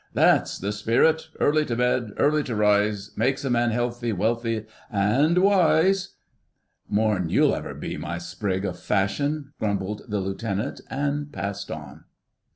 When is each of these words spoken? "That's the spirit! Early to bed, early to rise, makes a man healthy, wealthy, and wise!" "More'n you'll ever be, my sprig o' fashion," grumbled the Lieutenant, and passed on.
"That's 0.15 0.57
the 0.57 0.71
spirit! 0.71 1.29
Early 1.39 1.63
to 1.65 1.75
bed, 1.75 2.13
early 2.17 2.41
to 2.45 2.55
rise, 2.55 3.11
makes 3.15 3.45
a 3.45 3.51
man 3.51 3.69
healthy, 3.69 4.11
wealthy, 4.11 4.65
and 4.91 5.37
wise!" 5.37 6.15
"More'n 6.89 7.29
you'll 7.29 7.53
ever 7.53 7.75
be, 7.75 7.97
my 7.97 8.17
sprig 8.17 8.65
o' 8.65 8.73
fashion," 8.73 9.51
grumbled 9.59 10.05
the 10.09 10.19
Lieutenant, 10.19 10.81
and 10.89 11.31
passed 11.31 11.69
on. 11.69 12.05